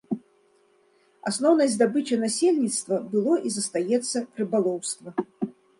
Асноўнай 1.33 1.69
здабычай 1.75 2.17
насельніцтва 2.25 2.95
было 3.13 3.33
і 3.49 3.55
застаецца 3.59 4.17
рыбалоўства. 4.43 5.09